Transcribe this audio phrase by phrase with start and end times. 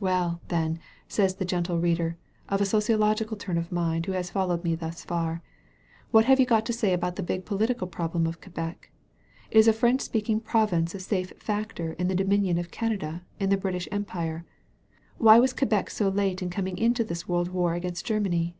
[0.00, 2.16] "Well, then," says the gentle reader,
[2.48, 5.42] of a socio logical turn of mind, who has fdlowed me thus far,
[6.10, 8.90] "what have you got to say about the big pdiitical problem of Quebec?
[9.50, 13.50] Is a French speaking province a safe factor in the Dominion of Can ada, in
[13.50, 14.46] the British^ Empire?
[15.18, 18.56] Why was Quebec so late in coming into this world war against Grer many?"